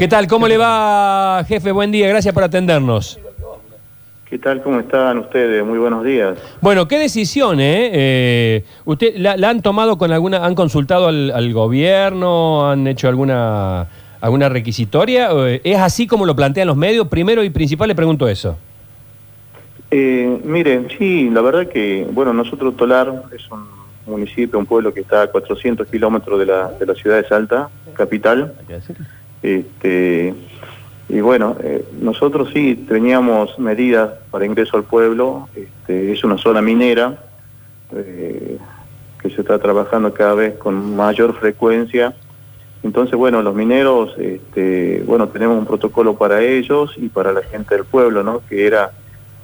[0.00, 0.28] ¿Qué tal?
[0.28, 1.72] ¿Cómo le va, jefe?
[1.72, 3.18] Buen día, gracias por atendernos.
[4.30, 4.62] ¿Qué tal?
[4.62, 5.66] ¿Cómo están ustedes?
[5.66, 6.38] Muy buenos días.
[6.60, 7.90] Bueno, ¿qué decisión, eh?
[7.92, 13.08] Eh, ¿Usted la, la han tomado con alguna, han consultado al, al gobierno, han hecho
[13.08, 13.88] alguna,
[14.20, 15.34] alguna requisitoria?
[15.34, 17.08] ¿O, eh, ¿Es así como lo plantean los medios?
[17.08, 18.56] Primero y principal le pregunto eso.
[19.90, 23.66] Eh, miren, sí, la verdad que, bueno, nosotros Tolar es un
[24.06, 27.68] municipio, un pueblo que está a 400 kilómetros de la, de la ciudad de Salta,
[27.94, 28.54] capital.
[29.42, 30.34] Este,
[31.08, 36.60] y bueno, eh, nosotros sí teníamos medidas para ingreso al pueblo, este, es una zona
[36.60, 37.18] minera
[37.94, 38.58] eh,
[39.20, 42.14] que se está trabajando cada vez con mayor frecuencia.
[42.82, 47.74] Entonces, bueno, los mineros, este, bueno, tenemos un protocolo para ellos y para la gente
[47.74, 48.42] del pueblo, ¿no?
[48.48, 48.92] Que era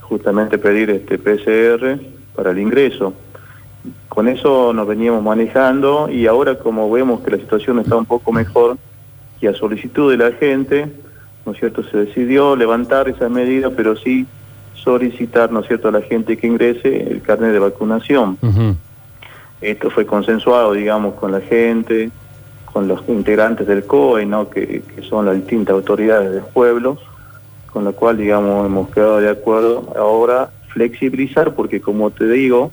[0.03, 1.99] justamente pedir este PCR
[2.35, 3.15] para el ingreso.
[4.09, 8.33] Con eso nos veníamos manejando y ahora como vemos que la situación está un poco
[8.33, 8.77] mejor,
[9.45, 10.91] y a solicitud de la gente,
[11.45, 14.27] ¿no es cierto?, se decidió levantar esa medida, pero sí
[14.73, 18.39] solicitar, ¿no es cierto?, a la gente que ingrese el carnet de vacunación.
[19.61, 22.11] Esto fue consensuado, digamos, con la gente,
[22.65, 26.97] con los integrantes del COE, ¿no?, que, que son las distintas autoridades del pueblo,
[27.71, 32.73] con lo cual, digamos, hemos quedado de acuerdo ahora flexibilizar, porque como te digo,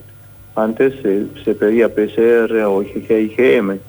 [0.55, 3.79] antes se, se pedía PCR o IgG, IgM,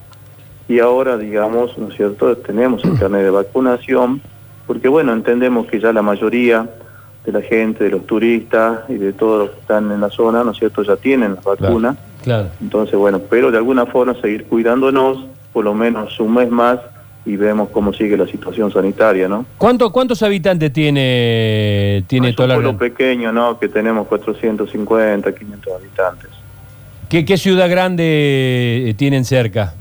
[0.72, 4.22] y ahora, digamos, ¿no es cierto?, tenemos el carnet de vacunación,
[4.66, 6.66] porque bueno, entendemos que ya la mayoría
[7.26, 10.42] de la gente, de los turistas y de todos los que están en la zona,
[10.42, 11.96] ¿no es cierto?, ya tienen las vacunas.
[12.22, 12.48] Claro.
[12.60, 16.78] Entonces, bueno, pero de alguna forma seguir cuidándonos, por lo menos un mes más,
[17.26, 19.44] y vemos cómo sigue la situación sanitaria, ¿no?
[19.58, 26.30] ¿Cuánto, ¿Cuántos habitantes tiene, tiene es un pueblo pequeño, ¿no?, que tenemos 450, 500 habitantes.
[27.10, 29.74] ¿Qué, ¿Qué ciudad grande eh, tienen cerca?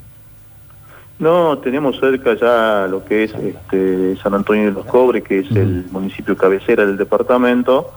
[1.22, 5.52] No, tenemos cerca ya lo que es este, San Antonio de los Cobres, que es
[5.52, 7.92] el municipio cabecera del departamento,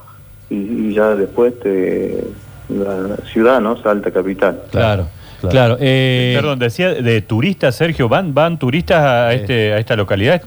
[0.50, 0.56] y,
[0.90, 2.22] y ya después este,
[2.68, 3.76] la ciudad, ¿no?
[3.82, 4.60] Salta Capital.
[4.70, 5.06] Claro,
[5.40, 5.78] claro.
[5.80, 10.42] eh, Perdón, decía de turistas, Sergio, ¿van, van turistas a, este, a esta localidad?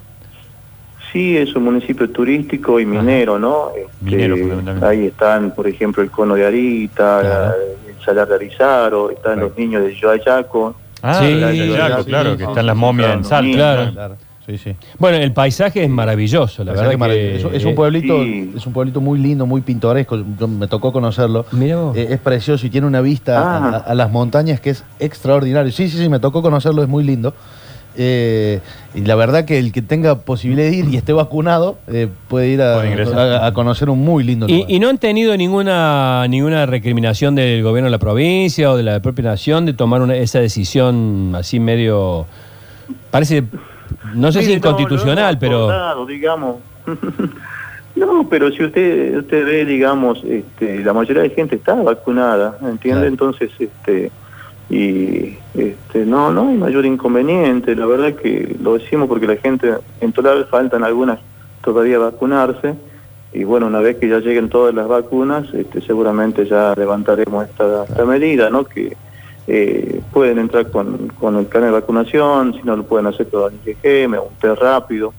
[1.12, 3.70] Sí, es un municipio turístico y minero, ¿no?
[3.76, 4.86] Este, Minero, fundamentalmente.
[4.86, 7.54] ahí están, por ejemplo, el Cono de Arita, Claro.
[7.98, 10.76] el Salar de Arizaro, están los niños de Yoayaco.
[11.02, 13.20] Ah, Sí, la de Yaco, sí, claro, sí, que sí, están sí, las momias claro,
[13.20, 13.56] en Salta.
[13.58, 13.92] claro.
[13.94, 14.16] Claro,
[14.46, 14.76] sí, sí.
[14.98, 17.10] Bueno, el paisaje es maravilloso, la verdad.
[17.10, 18.54] que, es, es un eh, pueblito, sí.
[18.56, 20.18] es un pueblito muy lindo, muy pintoresco.
[20.40, 21.46] Yo- me tocó conocerlo.
[21.52, 21.96] Mirá vos.
[21.98, 23.58] Eh, es precioso y tiene una vista Ah.
[23.58, 25.72] a, a- a las montañas que es extraordinario.
[25.72, 27.34] Sí, sí, sí, me tocó conocerlo, es muy lindo.
[28.00, 28.60] Eh,
[28.94, 32.50] y la verdad que el que tenga posibilidad de ir y esté vacunado eh, puede
[32.50, 34.72] ir a, conocer un muy lindo ¿Y, lugar.
[34.72, 39.00] y no han tenido ninguna ninguna recriminación del gobierno de la provincia o de la
[39.00, 42.28] propia nación de tomar una, esa decisión así medio...
[43.10, 43.44] Parece,
[44.14, 45.64] no sé si no, inconstitucional, pero...
[45.64, 46.58] acordado, digamos.
[47.96, 53.02] no, pero si usted usted ve, digamos, este, la mayoría de gente está vacunada, ¿entiende?
[53.02, 53.08] Claro.
[53.08, 54.12] Entonces, este
[54.70, 59.76] y este no no hay mayor inconveniente, la verdad que lo decimos porque la gente
[60.02, 61.20] en Tolar faltan algunas
[61.62, 62.76] todavía vacunarse
[63.34, 67.84] y bueno, una vez que ya lleguen todas las vacunas, este, seguramente ya levantaremos esta,
[67.84, 68.64] esta medida, ¿no?
[68.64, 68.96] Que
[69.48, 73.54] eh, pueden entrar con, con el carnet de vacunación, si no lo pueden hacer con
[73.54, 75.14] el IgG, un test rápido.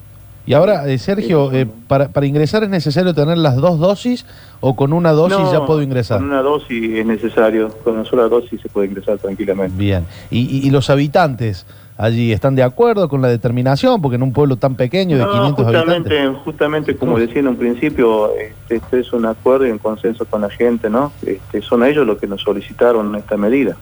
[0.49, 4.25] Y ahora, eh, Sergio, eh, para, para ingresar es necesario tener las dos dosis
[4.61, 6.19] o con una dosis No, ya puedo ingresar?
[6.21, 9.77] Con una dosis es necesario, con una sola dosis se puede ingresar tranquilamente.
[9.77, 10.07] Bien.
[10.31, 11.67] ¿Y, y- y los habitantes
[11.99, 14.01] allí están de acuerdo con la determinación?
[14.01, 16.43] Porque en un pueblo tan pequeño de No, 500 justamente, habitantes.
[16.45, 20.41] justamente como decía en un principio, este, este es un acuerdo y un consenso con
[20.41, 21.13] la gente, ¿no?
[21.27, 23.77] Este, son ellos los que nos solicitaron esta medida.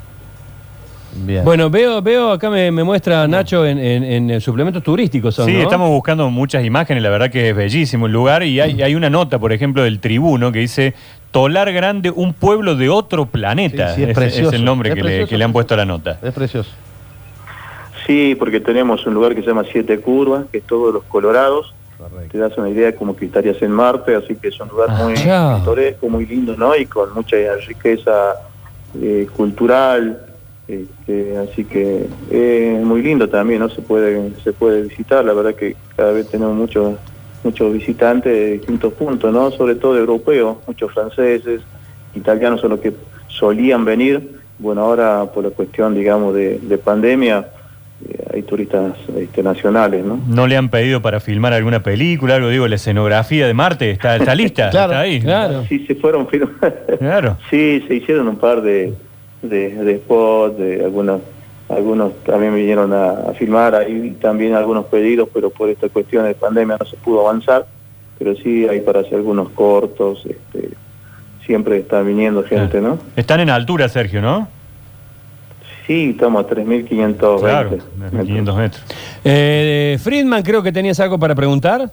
[1.24, 1.44] Bien.
[1.44, 5.34] Bueno, veo, veo acá me, me muestra Nacho en, en- en, suplementos turísticos.
[5.34, 5.62] Son, Sí, ¿no?
[5.62, 9.08] estamos buscando muchas imágenes, la verdad que es bellísimo el lugar y hay, hay una
[9.08, 10.94] nota, por ejemplo, del tribuno que dice
[11.30, 13.94] Tolar Grande, un pueblo de otro planeta.
[13.94, 15.76] Sí, sí, es precioso, el nombre es que, le, precioso, que le han puesto a
[15.78, 16.18] la nota.
[16.22, 16.70] Es precioso.
[18.06, 21.74] Sí, porque tenemos un lugar que se llama Siete Curvas, que es todos los colorados.
[21.98, 22.28] Correcto.
[22.32, 25.02] Te das una idea como que estarías en Marte, así que es un lugar Ah,
[25.02, 26.76] muy pintoresco, muy lindo, ¿no?
[26.76, 27.36] Y con mucha
[27.66, 28.34] riqueza
[29.00, 30.25] eh, cultural,
[30.68, 33.68] este, así que es muy lindo también, ¿no?
[33.68, 36.94] Se puede se puede visitar, la verdad que cada vez tenemos muchos
[37.44, 39.50] muchos visitantes de distintos puntos, ¿no?
[39.52, 41.60] Sobre todo europeos, muchos franceses,
[42.14, 42.92] italianos son los que
[43.28, 44.36] solían venir.
[44.58, 47.46] Bueno, ahora por la cuestión, digamos, de, de pandemia,
[48.08, 50.18] eh, hay turistas este, nacionales, ¿no?
[50.26, 52.48] ¿No le han pedido para filmar alguna película, algo?
[52.48, 55.20] Digo, la escenografía de Marte está, está lista, Claro, está ahí.
[55.20, 55.64] Claro.
[55.68, 56.50] Sí, se fueron film-
[56.98, 57.36] Claro.
[57.50, 58.94] Sí, se hicieron un par de,
[59.42, 61.20] de, de spots, de algunas
[61.68, 66.34] algunos también vinieron a, a filmar, ahí también algunos pedidos, pero por esta cuestión de
[66.34, 67.66] pandemia no se pudo avanzar,
[68.18, 70.70] pero sí hay para hacer algunos cortos, este,
[71.44, 72.98] siempre está viniendo gente, ¿no?
[73.16, 74.48] Están en altura, Sergio, ¿no?
[75.86, 78.26] Sí, estamos a 3.520 Claro, metros.
[78.26, 78.84] 500 metros.
[79.24, 81.90] Eh, Friedman, creo que tenías algo para preguntar.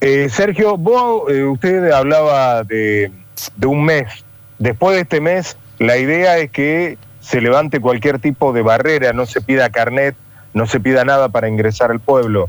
[0.00, 3.12] Eh, Sergio, vos, eh, usted hablaba de,
[3.56, 4.24] de un mes.
[4.58, 9.26] Después de este mes, la idea es que se levante cualquier tipo de barrera, no
[9.26, 10.14] se pida carnet,
[10.52, 12.48] no se pida nada para ingresar al pueblo.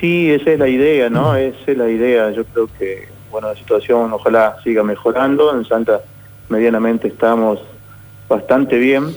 [0.00, 1.36] Sí, esa es la idea, ¿no?
[1.36, 2.30] Esa es la idea.
[2.30, 5.54] Yo creo que, bueno, la situación ojalá siga mejorando.
[5.56, 6.00] En Santa
[6.48, 7.60] medianamente estamos
[8.28, 9.14] bastante bien.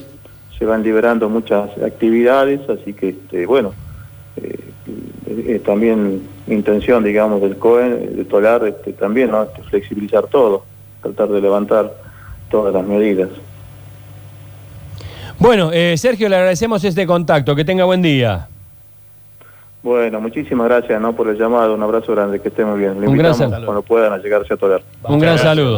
[0.58, 3.74] Se van liberando muchas actividades, así que, este, bueno,
[5.28, 9.42] eh, también intención, digamos, del COE, de Tolar, este, también, ¿no?
[9.44, 10.64] Este, flexibilizar todo,
[11.02, 11.92] tratar de levantar
[12.50, 13.28] todas las medidas.
[15.38, 17.54] Bueno, eh, Sergio, le agradecemos este contacto.
[17.54, 18.48] Que tenga buen día.
[19.82, 21.12] Bueno, muchísimas gracias, ¿no?
[21.14, 21.74] Por el llamado.
[21.74, 23.00] Un abrazo grande, que estén muy bien.
[23.00, 23.66] Le Un gran invitamos saludo.
[23.66, 24.82] cuando puedan a llegarse a Tolar.
[25.04, 25.42] Un gran gracias.
[25.42, 25.76] saludo.